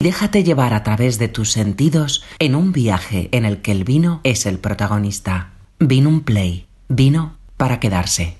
[0.00, 4.20] Déjate llevar a través de tus sentidos en un viaje en el que el vino
[4.22, 5.54] es el protagonista.
[5.80, 6.68] Vino un play.
[6.88, 8.36] Vino para quedarse.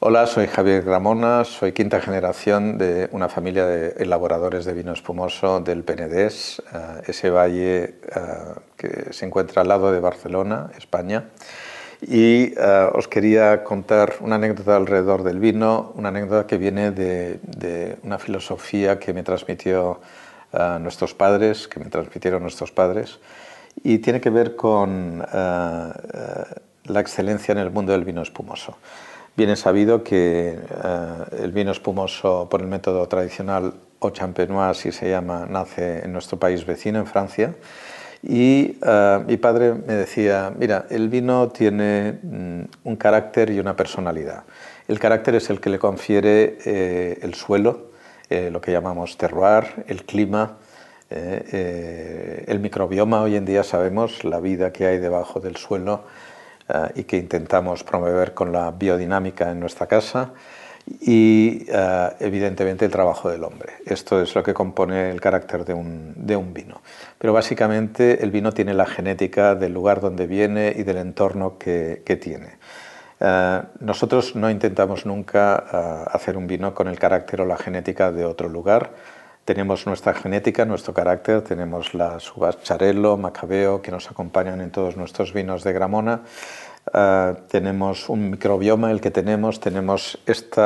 [0.00, 5.60] Hola, soy Javier Gramona, soy quinta generación de una familia de elaboradores de vino espumoso
[5.60, 7.94] del Penedés, eh, ese valle eh,
[8.76, 11.30] que se encuentra al lado de Barcelona, España.
[12.02, 17.96] Y eh, os quería contar una anécdota alrededor del vino, una anécdota que viene de,
[18.02, 20.00] una filosofía que me transmitió
[20.52, 23.18] uh, nuestros padres, que me transmitieron nuestros padres,
[23.82, 28.76] y tiene que ver con la excelencia en el mundo del vino espumoso.
[29.36, 30.58] Bien es sabido que
[31.38, 36.38] el vino espumoso por el método tradicional o champenois, si se llama, nace en nuestro
[36.38, 37.54] país vecino, en Francia,
[38.22, 38.76] y
[39.26, 44.42] mi padre me decía, mira, el vino tiene mm, un carácter y una personalidad.
[44.88, 47.89] El carácter es el que le confiere eh, el suelo,
[48.30, 50.56] eh, lo que llamamos terroir, el clima,
[51.10, 53.20] eh, el microbioma.
[53.22, 56.04] Hoy en día sabemos la vida que hay debajo del suelo
[56.94, 60.32] y que intentamos promover con la biodinámica en nuestra casa
[61.00, 63.74] y eh, evidentemente el trabajo del hombre.
[63.86, 66.80] Esto es lo que compone el carácter de un, de un, vino.
[67.18, 72.02] Pero básicamente el vino tiene la genética del lugar donde viene y del entorno que,
[72.04, 72.58] que tiene.
[73.20, 78.10] Uh, nosotros no intentamos nunca uh, hacer un vino con el carácter o la genética
[78.12, 78.92] de otro lugar.
[79.44, 84.96] Tenemos nuestra genética, nuestro carácter, tenemos las uvas Charello, Macabeo, que nos acompañan en todos
[84.96, 86.22] nuestros vinos de Gramona.
[86.94, 90.64] Uh, tenemos un microbioma el que tenemos, tenemos este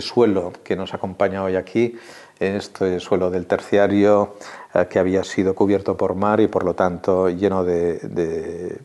[0.00, 1.98] suelo que nos acompaña hoy aquí,
[2.38, 4.36] este suelo del terciario
[4.74, 8.78] uh, que había sido cubierto por mar y por lo tanto lleno de, de,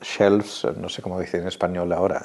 [0.00, 2.22] shelves, no sé cómo dice en español ahora,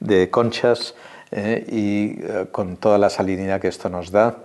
[0.00, 0.94] de conchas
[1.30, 4.36] eh, y con toda la salinidad que esto nos da.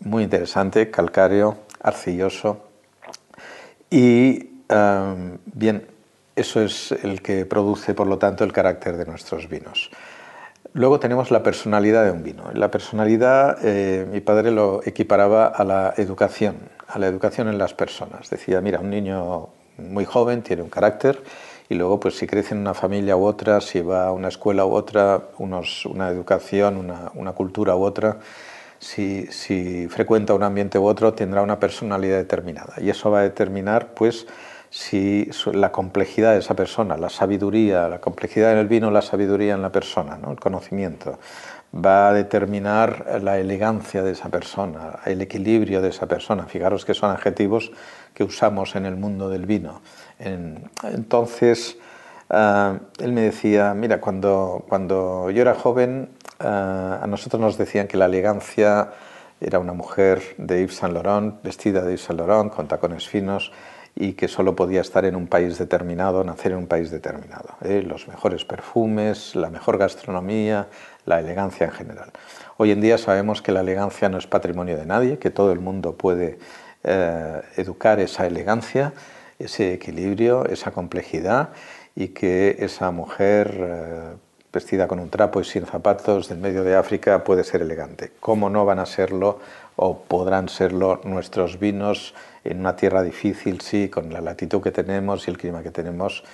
[0.00, 2.64] muy interesante, calcáreo, arcilloso
[3.90, 4.50] y
[5.52, 5.86] bien,
[6.36, 9.90] eso es el que produce, por lo tanto, el carácter de nuestros vinos.
[10.72, 12.44] Luego tenemos la personalidad de un vino.
[12.54, 17.74] La personalidad, eh, mi padre lo equiparaba a la educación, a la educación en las
[17.74, 18.30] personas.
[18.30, 19.48] Decía, mira, un niño
[19.78, 21.22] muy joven tiene un carácter
[21.68, 24.64] y luego, pues si crece en una familia u otra, si va a una escuela
[24.64, 28.18] u otra, una educación, una, cultura u otra,
[28.78, 29.26] si,
[29.88, 32.74] frecuenta un ambiente u otro, tendrá una personalidad determinada.
[32.78, 34.26] Y eso va a determinar, pues,
[34.70, 39.54] si la complejidad de esa persona, la sabiduría, la complejidad en el vino, la sabiduría
[39.54, 40.30] en la persona, ¿no?
[40.30, 41.18] el conocimiento,
[41.74, 46.46] va a determinar la elegancia de esa persona, el equilibrio de esa persona.
[46.46, 47.72] Fijaros que son adjetivos
[48.14, 49.80] que usamos en el mundo del vino.
[50.18, 51.76] entonces,
[52.28, 57.88] ah, él me decía, mira, cuando, cuando yo era joven, ah, a nosotros nos decían
[57.88, 58.90] que la elegancia
[59.40, 63.52] era una mujer de Yves Saint Laurent, vestida de Yves Saint Laurent, con tacones finos,
[63.94, 67.56] y que solo podía estar en un país determinado, nacer en un país determinado.
[67.62, 67.82] ¿eh?
[67.86, 70.68] Los mejores perfumes, la mejor gastronomía,
[71.06, 72.10] la elegancia en general.
[72.56, 75.60] Hoy en día sabemos que la elegancia no es patrimonio de nadie, que todo el
[75.60, 76.38] mundo puede
[76.84, 78.92] eh, educar esa elegancia,
[79.38, 81.50] ese equilibrio, esa complejidad
[81.94, 84.14] y que esa mujer eh,
[84.52, 88.12] vestida con un trapo y sin zapatos del medio de África puede ser elegante.
[88.20, 89.38] ¿Cómo no van a serlo
[89.76, 95.26] o podrán serlo nuestros vinos en una tierra difícil, sí, con la latitud que tenemos
[95.26, 96.24] y el clima que tenemos,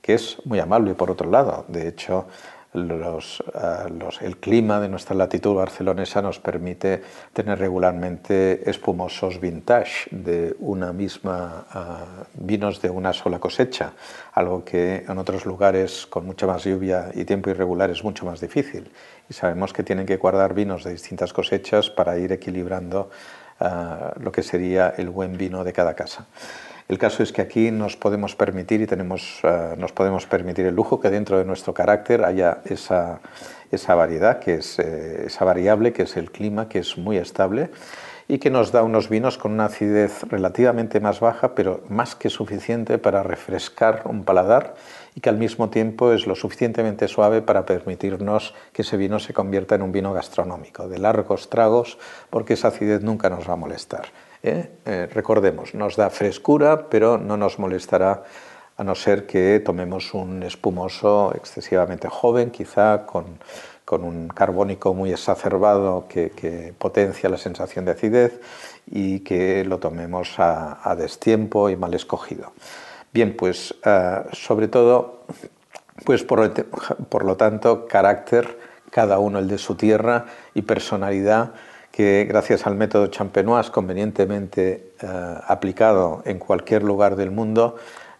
[0.00, 1.64] que es muy amable por otro lado.
[1.68, 2.26] De hecho,
[2.76, 3.42] los,
[4.20, 11.66] el clima de nuestra latitud barcelonesa nos permite tener regularmente espumosos vintage de una misma
[11.74, 13.92] uh, vinos de una sola cosecha,
[14.32, 18.40] algo que en otros lugares con mucha más lluvia y tiempo irregular es mucho más
[18.40, 18.90] difícil.
[19.28, 23.10] Y sabemos que tienen que guardar vinos de distintas cosechas para ir equilibrando
[23.60, 26.26] lo que sería el buen vino de cada casa.
[26.88, 30.76] El caso es que aquí nos podemos permitir y tenemos, uh, nos podemos permitir el
[30.76, 33.18] lujo que dentro de nuestro carácter haya esa,
[33.72, 37.70] esa variedad, que es, eh, esa variable que es el clima, que es muy estable
[38.28, 42.30] y que nos da unos vinos con una acidez relativamente más baja, pero más que
[42.30, 44.74] suficiente para refrescar un paladar
[45.16, 49.32] y que al mismo tiempo es lo suficientemente suave para permitirnos que ese vino se
[49.32, 51.98] convierta en un vino gastronómico, de largos tragos,
[52.28, 54.08] porque esa acidez nunca nos va a molestar.
[54.42, 54.68] ¿eh?
[54.84, 58.24] Eh, recordemos, nos da frescura, pero no nos molestará
[58.76, 63.38] a no ser que tomemos un espumoso excesivamente joven, quizá con,
[63.86, 68.38] con un carbónico muy exacerbado que, potencia la sensación de acidez
[68.90, 72.52] y que lo tomemos a destiempo y mal escogido.
[73.16, 75.22] Bien, pues uh, sobre todo,
[76.04, 76.52] pues por,
[77.08, 78.58] por lo tanto, carácter,
[78.90, 81.54] cada uno el de su tierra y personalidad
[81.90, 85.06] que gracias al método champenois convenientemente eh,
[85.46, 87.76] aplicado en cualquier lugar del mundo,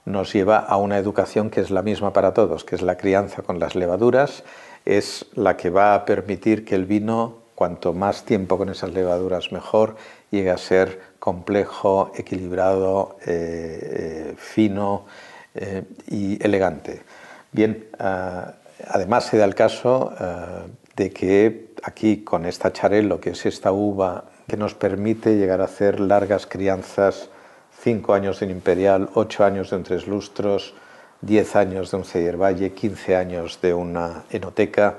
[0.07, 3.43] nos lleva a una educación que es la misma para todos, que es la crianza
[3.43, 4.45] con las levaduras,
[4.87, 9.51] es la que va a permitir que el vino, cuanto más tiempo con esas levaduras
[9.51, 9.97] mejor,
[10.31, 15.07] llegue a ser complejo, equilibrado, eh, eh, fino
[16.11, 17.01] y elegante.
[17.51, 20.13] Bien, además se da el caso
[20.95, 25.65] de que aquí con esta charelo, que es esta uva que nos permite llegar a
[25.65, 27.31] hacer largas crianzas,
[27.83, 30.75] cinco años de un imperial, ocho años de un tres lustros,
[31.21, 34.99] diez años de un Ceyer Valle, quince años de una enoteca,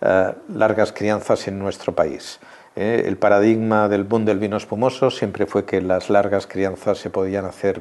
[0.00, 2.38] eh, largas crianzas en nuestro país.
[2.74, 7.08] Eh, el paradigma del boom del vino espumoso siempre fue que las largas crianzas se
[7.08, 7.80] podían hacer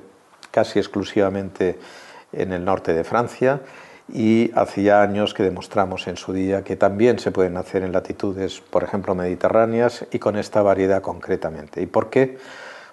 [0.52, 1.78] casi exclusivamente
[2.32, 3.62] en el norte de Francia
[4.14, 8.62] y hacía años que demostramos en su día que también se pueden hacer en latitudes,
[8.62, 11.82] por ejemplo, mediterráneas y con esta variedad concretamente.
[11.82, 12.38] ¿Y por qué?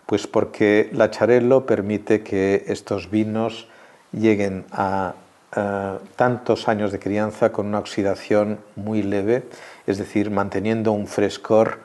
[0.06, 3.68] Pues porque la Charello permite que estos vinos
[4.12, 5.14] lleguen a
[6.16, 9.42] tantos años de crianza con una oxidación muy leve,
[9.86, 11.80] es decir, manteniendo un frescor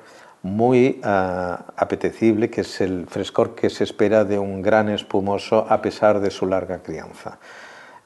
[0.47, 5.81] muy ah, apetecible, que es el frescor que se espera de un gran espumoso a
[5.81, 7.39] pesar de su larga crianza.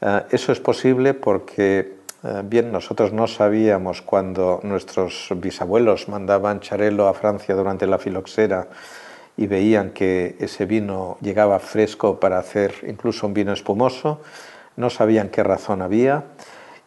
[0.02, 7.08] Eh, eso es posible porque, eh, bien, nosotros no sabíamos cuando nuestros bisabuelos mandaban charelo
[7.08, 8.68] a Francia durante la filoxera
[9.38, 14.22] y veían que ese vino llegaba fresco para hacer incluso un vino espumoso,
[14.76, 16.26] no sabían qué razón había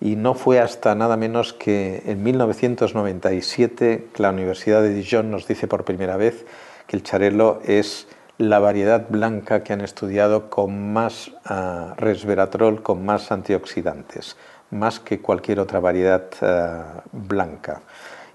[0.00, 5.66] y no fue hasta nada menos que en 1997 la Universidad de Dijon nos dice
[5.66, 6.44] por primera vez
[6.86, 13.04] que el charelo es la variedad blanca que han estudiado con más ah, resveratrol, con
[13.04, 14.36] más antioxidantes,
[14.70, 17.82] más que cualquier otra variedad ah, blanca.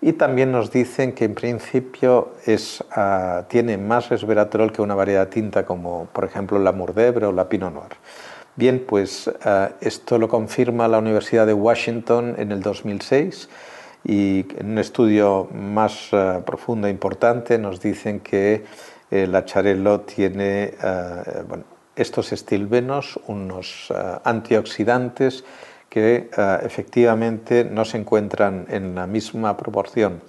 [0.02, 5.28] Y también nos dicen que en principio es, ah, tiene más resveratrol que una variedad
[5.28, 7.92] tinta como por ejemplo la Mourvèdre o la Pinot Noir.
[8.60, 9.32] Bien, pues
[9.80, 13.48] esto lo confirma la Universidad de Washington en el 2006
[14.04, 16.10] y en un estudio más
[16.46, 18.66] profundo e importante nos dicen que
[19.12, 21.24] eh, la Charello tiene eh,
[21.96, 25.46] estos estilbenos, unos eh, antioxidantes
[25.88, 26.30] que
[26.62, 30.22] efectivamente no se encuentran en la misma proporción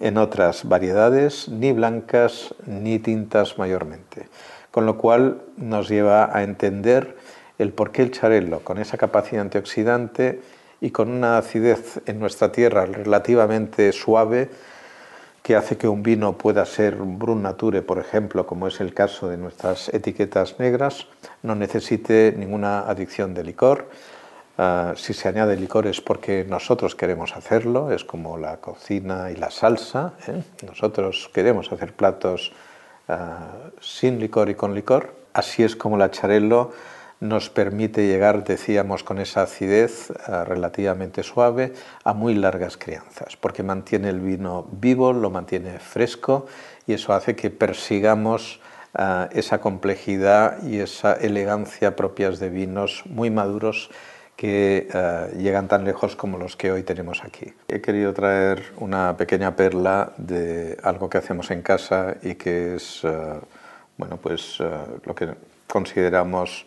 [0.00, 4.28] en otras variedades, ni blancas ni tintas mayormente.
[4.72, 7.16] Con lo cual nos lleva a entender
[7.60, 10.40] el por qué el charello, con esa capacidad antioxidante
[10.80, 14.48] y con una acidez en nuestra tierra relativamente suave,
[15.42, 19.28] que hace que un vino pueda ser Brun Nature, por ejemplo, como es el caso
[19.28, 21.06] de nuestras etiquetas negras,
[21.42, 23.90] no necesite ninguna adicción de licor.
[24.56, 29.36] Ah, si se añade licor es porque nosotros queremos hacerlo, es como la cocina y
[29.36, 30.14] la salsa.
[30.28, 30.42] ¿eh?
[30.66, 32.52] Nosotros queremos hacer platos
[33.08, 35.14] ah, sin licor y con licor.
[35.32, 36.72] Así es como la charello
[37.20, 43.62] nos permite llegar, decíamos, con esa acidez eh, relativamente suave a muy largas crianzas, porque
[43.62, 46.46] mantiene el vino vivo, lo mantiene fresco
[46.86, 48.60] y eso hace que persigamos
[48.98, 53.90] eh, esa complejidad y esa elegancia propias de vinos muy maduros
[54.34, 57.52] que eh, llegan tan lejos como los que hoy tenemos aquí.
[57.68, 63.02] He querido traer una pequeña perla de algo que hacemos en casa y que es
[63.98, 64.58] bueno, pues,
[65.04, 65.34] lo que
[65.66, 66.64] consideramos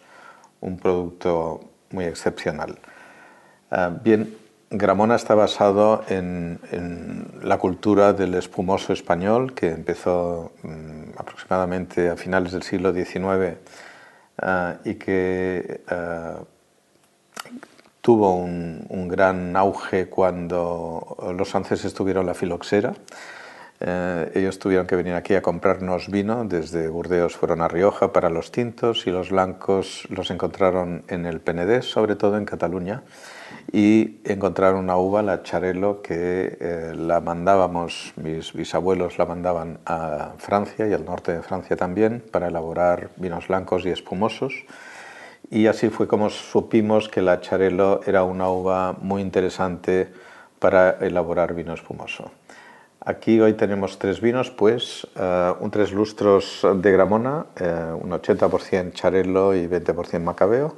[0.63, 1.60] un producto
[1.91, 2.79] muy excepcional.
[3.70, 4.36] Ah, bien,
[4.70, 6.60] Gramona está basado en,
[7.43, 13.58] la cultura del espumoso español que empezó mm, aproximadamente a finales del siglo XIX
[14.41, 16.39] ah, y que ah,
[18.01, 22.93] tuvo un, un, gran auge cuando los franceses tuvieron la filoxera
[23.80, 28.30] eh, ellos tuvieron que venir aquí a comprarnos vino, desde Burdeos fueron a Rioja para
[28.30, 33.03] los tintos y los blancos los encontraron en el Penedés, sobre todo en Cataluña,
[33.72, 40.34] y encontraron una uva, la Charelo, que eh, la mandábamos, mis bisabuelos la mandaban a
[40.38, 44.53] Francia y al norte de Francia también para elaborar vinos blancos y espumosos.
[45.50, 50.08] Y así fue como supimos que la Charelo era una uva muy interesante
[50.60, 52.32] para elaborar vino espumoso.
[53.05, 58.93] Aquí hoy tenemos tres vinos, pues eh, un tres lustros de Gramona, eh, un 80%
[58.93, 60.77] Charello y 20% Macabeo,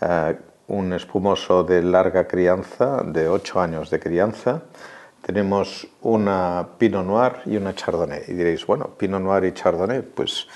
[0.00, 4.62] eh, un espumoso de larga crianza, de 8 años de crianza.
[5.22, 8.24] Tenemos una Pinot Noir y una Chardonnay.
[8.26, 10.48] Y diréis, bueno, Pinot Noir y Chardonnay, pues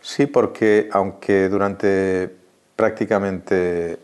[0.00, 2.28] sí, porque aunque durante
[2.74, 4.00] prácticamente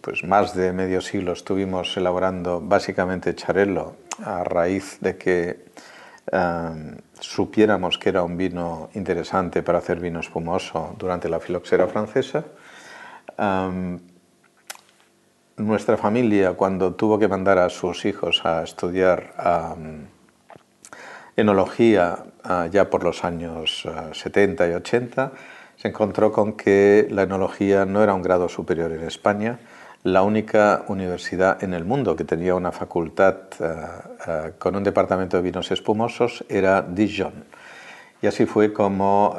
[0.00, 5.70] pues más de medio siglo estuvimos elaborando básicamente Charello a raíz de que
[7.18, 12.44] supiéramos que era un vino interesante para hacer vino espumoso durante la filoxera francesa.
[15.56, 19.34] nuestra familia, cuando tuvo que mandar a sus hijos a estudiar
[21.36, 25.32] enología ah, ya por los años 70 ah, y 80,
[25.76, 29.58] se encontró con que la enología no era un grado superior en España,
[30.02, 35.42] la única universidad en el mundo que tenía una facultad ah, con un departamento de
[35.42, 37.44] vinos espumosos era Dijon.
[38.22, 39.34] Y así fue como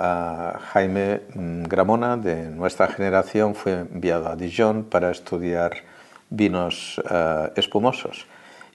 [0.74, 5.74] Jaime mm, Gramona, de nuestra generación, fue enviado a Dijon para estudiar
[6.30, 7.01] vinos
[7.56, 8.25] espumosos.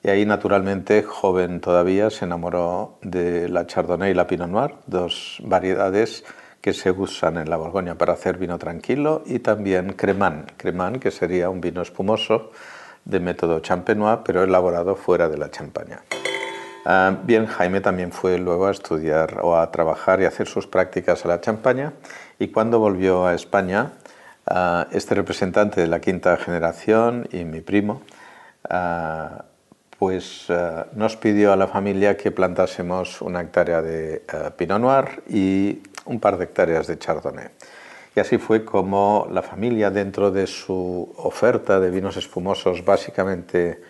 [0.07, 5.39] Y ahí, naturalmente, joven todavía, se enamoró de la Chardonnay y la Pinot Noir, dos
[5.43, 6.25] variedades
[6.67, 11.13] que se usan en la Borgoña para hacer vino tranquilo, y también Cremant, Cremant que
[11.13, 12.51] sería un vino espumoso
[13.05, 16.03] de método champenois, pero elaborado fuera de la Champaña.
[16.85, 21.25] Ah, bien, Jaime también fue luego a estudiar o a trabajar y hacer sus prácticas
[21.25, 21.93] a la Champaña,
[22.41, 23.93] y cuando volvió a España,
[24.49, 28.03] ah, este representante de la quinta generación y mi primo,
[28.69, 29.45] ah,
[30.01, 35.23] pues eh, nos pidió a la familia que plantásemos una hectárea de eh, Pinot Noir
[35.31, 37.49] y un par de hectáreas de Chardonnay.
[38.15, 43.83] Y así fue como la familia, dentro de su oferta de vinos espumosos básicamente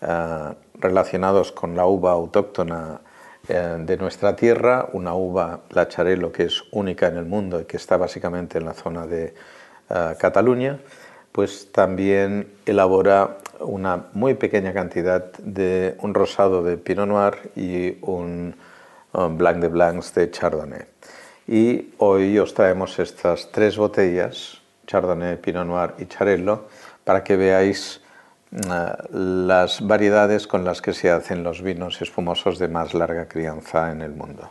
[0.00, 3.00] eh, relacionados con la uva autóctona
[3.48, 7.76] de nuestra tierra, una uva, la Charelo, que es única en el mundo y que
[7.76, 9.34] está básicamente en la zona de
[9.88, 10.78] Cataluña,
[11.32, 18.54] pues también elabora una muy pequeña cantidad de un rosado de Pinot Noir y un
[19.12, 20.86] Blanc de Blancs de Chardonnay.
[21.46, 26.68] Y hoy os traemos estas tres botellas, Chardonnay, Pinot Noir y Charello,
[27.04, 28.00] para que veáis
[28.50, 33.90] mm, las variedades con las que se hacen los vinos espumosos de más larga crianza
[33.90, 34.50] en el mundo.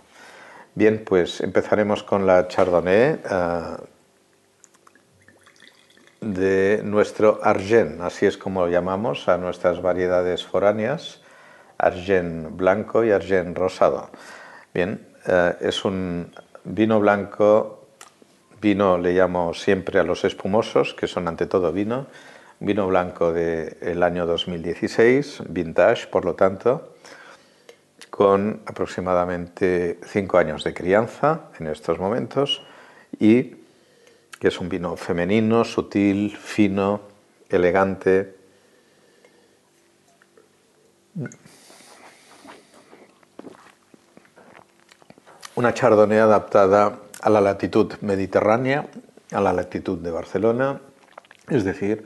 [0.75, 3.19] Bien, pues empezaremos con la Chardonnay.
[3.23, 3.77] Eh,
[6.21, 11.19] de nuestro argent, así es como lo llamamos a nuestras variedades foráneas,
[11.79, 14.11] argent blanco y argent rosado.
[14.71, 16.31] Bien, eh, es un
[16.63, 17.87] vino blanco,
[18.61, 22.07] vino le llamo siempre a los espumosos, que son ante todo vino,
[22.59, 26.93] vino blanco del año 2016, vintage, por lo tanto,
[28.09, 32.61] con aproximadamente cinco años de crianza en estos momentos
[33.19, 33.55] y
[34.39, 37.01] que es un vino femenino, sutil, fino,
[37.49, 38.40] elegante.
[45.55, 48.87] Una chardonnay adaptada a la latitud mediterránea,
[49.31, 50.79] a la latitud de Barcelona,
[51.49, 52.05] es decir,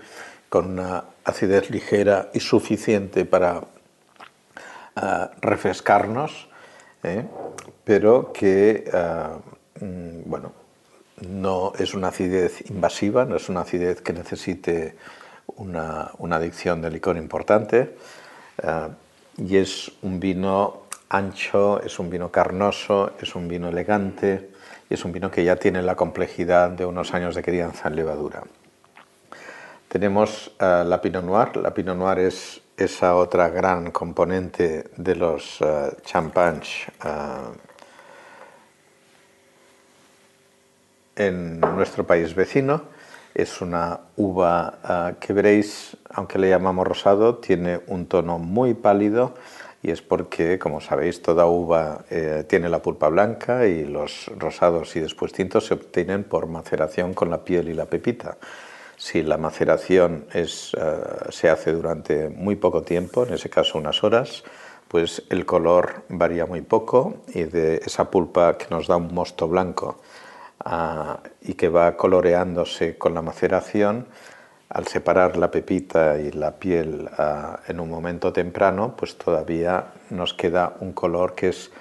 [0.50, 3.62] con una acidez ligera y suficiente para
[4.96, 6.48] ah, refrescarnos,
[7.04, 7.26] ¿eh?
[7.84, 9.38] pero que, ah,
[9.80, 10.52] mm, bueno,
[11.22, 14.96] no es una acidez invasiva, no es una acidez que necesite
[15.58, 17.96] una, adicción de licor importante
[18.62, 18.88] eh,
[19.38, 24.52] y es un vino ancho, es un vino carnoso, es un vino elegante
[24.90, 27.96] y es un vino que ya tiene la complejidad de unos años de crianza en
[27.96, 28.44] levadura.
[29.88, 31.58] Tenemos eh, la Pinot Noir.
[31.58, 36.86] La Pinot Noir es esa otra gran componente de los uh, champagnes
[41.16, 42.84] en nuestro país vecino.
[43.34, 49.36] Es una uva que veréis, aunque le llamamos rosado, tiene un tono muy pálido
[49.86, 54.96] y es porque, como sabéis, toda uva eh, tiene la pulpa blanca y los rosados
[54.96, 58.38] y después tintos se obtienen por maceración con la piel y la pepita.
[58.98, 64.04] Si la maceración es, ah, se hace durante muy poco tiempo, en ese caso unas
[64.04, 64.44] horas,
[64.88, 69.48] pues el color varía muy poco y de esa pulpa que nos da un mosto
[69.48, 70.02] blanco
[71.42, 74.08] y que va coloreándose con la maceración,
[74.70, 77.10] al separar la pepita y la piel
[77.68, 81.72] en un momento temprano, pues todavía nos queda un color que es,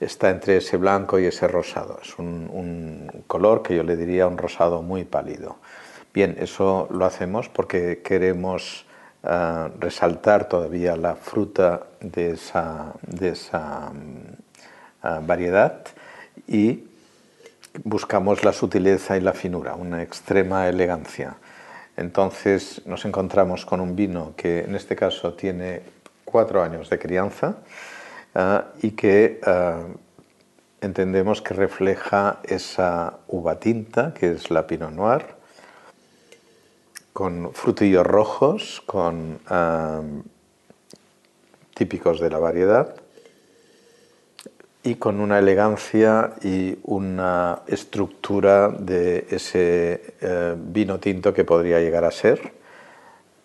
[0.00, 1.98] está entre ese blanco y ese rosado.
[2.02, 5.56] Es un, color que yo le diría un rosado muy pálido.
[6.14, 8.86] Bien, eso lo hacemos porque queremos
[9.80, 15.82] resaltar todavía la fruta de esa, de esa mm, variedad
[16.46, 16.84] y
[17.82, 21.36] buscamos la sutileza y la finura, una extrema elegancia.
[21.96, 25.82] Entonces nos encontramos con un vino que en este caso tiene
[26.24, 27.56] cuatro años de crianza
[28.34, 29.84] ah, y que ah,
[30.80, 35.24] entendemos que refleja esa uva tinta que es la Pinot Noir,
[37.12, 40.02] con frutillos rojos, con, ah,
[41.76, 42.96] típicos de la variedad
[44.86, 52.04] y con una elegancia y una estructura de ese eh, vino tinto que podría llegar
[52.04, 52.52] a ser,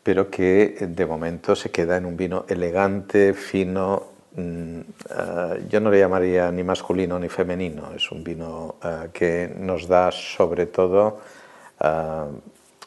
[0.04, 4.04] pero que de momento se queda en un vino elegante, fino.
[4.36, 9.52] Mm, eh, yo no le llamaría ni masculino ni femenino, es un vino eh, que
[9.58, 11.22] nos da sobre todo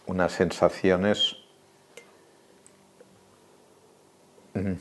[0.07, 1.37] unas sensaciones
[4.55, 4.75] mm,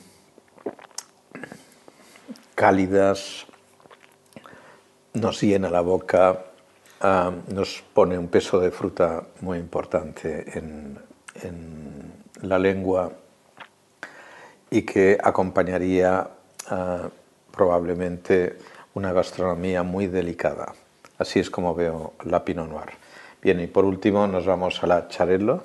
[2.53, 3.47] cálidas,
[5.13, 6.45] nos llena la boca,
[7.01, 11.13] ah, nos pone un peso de fruta muy importante en,
[12.41, 13.09] la lengua
[14.69, 16.27] y que acompañaría
[16.69, 17.09] ah,
[17.51, 18.57] probablemente
[18.93, 20.73] una gastronomía muy delicada.
[21.17, 22.91] Así es como veo la Pinot Noir.
[23.41, 25.63] Bien, y por último nos vamos a la Charello.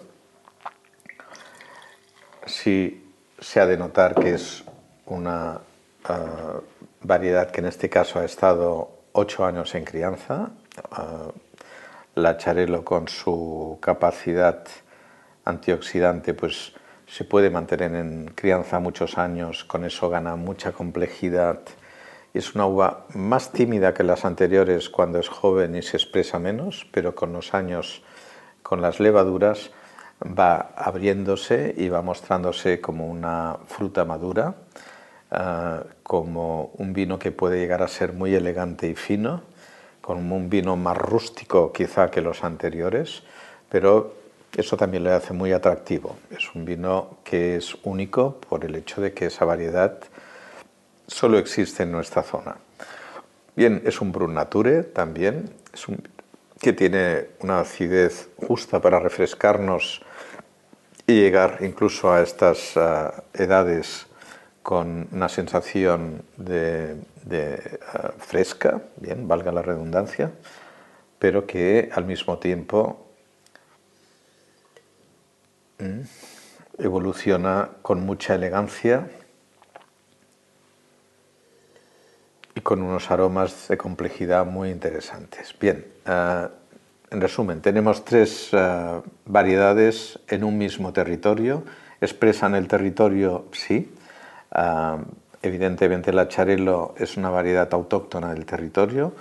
[2.47, 4.65] Sí se ha de notar que es
[5.07, 5.61] una
[6.05, 6.61] ah,
[7.03, 10.51] variedad que en este caso ha estado ocho años en crianza.
[10.91, 11.29] Ah,
[12.15, 14.65] la charelo con su capacidad
[15.45, 16.73] antioxidante pues
[17.07, 21.61] se puede mantener en crianza muchos años, con eso gana mucha complejidad.
[22.35, 26.87] Es una uva más tímida que las anteriores cuando es joven y se expresa menos,
[26.93, 28.03] pero con los años,
[28.63, 29.71] con las levaduras,
[30.23, 34.55] va abriéndose y va mostrándose como una fruta madura.
[35.31, 39.43] Ah, como un vino que puede llegar a ser muy elegante y fino,
[40.01, 43.23] como un vino más rústico quizá que los anteriores,
[43.69, 44.15] pero
[44.57, 46.17] eso también le hace muy atractivo.
[46.31, 49.99] Es un vino que es único por el hecho de que esa variedad
[51.07, 52.57] solo existe en nuestra zona.
[53.55, 56.03] Bien, es un Brun Nature también, es un,
[56.59, 60.01] que tiene una acidez justa para refrescarnos
[61.07, 64.08] y llegar incluso a estas ah, edades
[64.69, 66.97] con una sensación de,
[67.31, 67.79] eh,
[68.19, 70.31] fresca, bien, valga la redundancia,
[71.19, 73.07] pero que al mismo tiempo
[75.79, 76.03] mm,
[76.85, 79.09] evoluciona con mucha elegancia
[82.55, 85.55] y con unos aromas de complejidad muy interesantes.
[85.59, 86.49] Bien, eh,
[87.11, 91.65] en resumen, tenemos tres eh, variedades en un mismo territorio.
[92.03, 93.47] ¿Expresan el territorio?
[93.53, 93.95] Sí
[95.43, 99.15] evidentemente la Charello es una variedad autóctona del territorio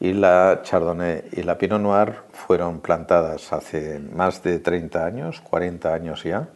[0.00, 5.92] y la Chardonnay y la Pinot Noir fueron plantadas hace más de 30 años, 40
[5.92, 6.48] años ya,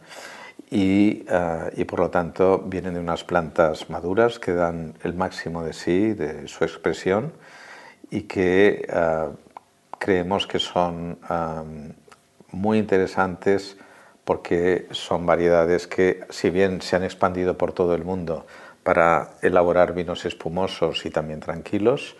[0.71, 5.63] y, ah, y, por lo tanto vienen de unas plantas maduras que dan el máximo
[5.63, 7.33] de sí, de su expresión,
[8.09, 9.29] y que ah,
[9.99, 11.17] creemos que son
[12.51, 13.77] muy interesantes
[14.25, 18.45] porque son variedades que, si bien se han expandido por todo el mundo
[18.83, 22.15] para elaborar vinos espumosos y también tranquilos,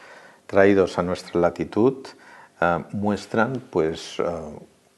[0.47, 2.07] traídos a nuestra latitud,
[2.61, 4.23] eh, muestran pues, eh,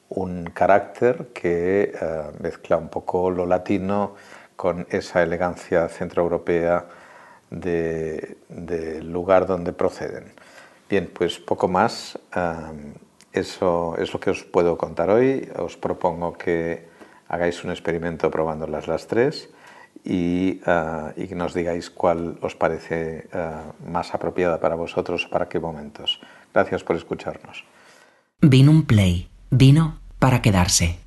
[0.08, 4.14] un carácter que eh, mezcla un poco lo latino
[4.54, 6.86] con esa elegancia centroeuropea
[7.50, 10.32] del lugar donde proceden.
[10.88, 12.18] Bien, pues poco más.
[13.32, 15.48] eso es lo que os puedo contar hoy.
[15.58, 16.95] Os propongo que
[17.28, 19.50] hagáis un experimento probándolas las tres
[20.04, 26.20] y, uh, nos digáis cuál os parece uh, más apropiada para vosotros, para qué momentos.
[26.52, 27.64] Gracias por escucharnos.
[28.40, 31.05] Vino un play, vino para quedarse.